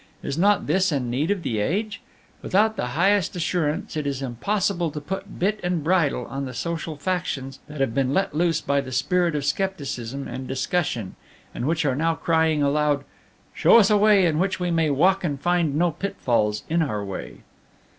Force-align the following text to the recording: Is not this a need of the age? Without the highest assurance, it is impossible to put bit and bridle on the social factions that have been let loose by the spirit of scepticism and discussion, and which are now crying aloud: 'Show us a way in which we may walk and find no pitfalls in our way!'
Is 0.23 0.35
not 0.35 0.65
this 0.65 0.91
a 0.91 0.99
need 0.99 1.29
of 1.29 1.43
the 1.43 1.59
age? 1.59 2.01
Without 2.41 2.75
the 2.75 2.87
highest 2.97 3.35
assurance, 3.35 3.95
it 3.95 4.07
is 4.07 4.23
impossible 4.23 4.89
to 4.89 4.99
put 4.99 5.37
bit 5.37 5.59
and 5.63 5.83
bridle 5.83 6.25
on 6.25 6.45
the 6.45 6.55
social 6.55 6.95
factions 6.95 7.59
that 7.67 7.79
have 7.81 7.93
been 7.93 8.11
let 8.11 8.33
loose 8.33 8.61
by 8.61 8.81
the 8.81 8.91
spirit 8.91 9.35
of 9.35 9.45
scepticism 9.45 10.27
and 10.27 10.47
discussion, 10.47 11.15
and 11.53 11.67
which 11.67 11.85
are 11.85 11.95
now 11.95 12.15
crying 12.15 12.63
aloud: 12.63 13.03
'Show 13.53 13.77
us 13.77 13.91
a 13.91 13.95
way 13.97 14.25
in 14.25 14.39
which 14.39 14.59
we 14.59 14.71
may 14.71 14.89
walk 14.89 15.23
and 15.23 15.39
find 15.39 15.75
no 15.75 15.91
pitfalls 15.91 16.63
in 16.67 16.81
our 16.81 17.05
way!' 17.05 17.43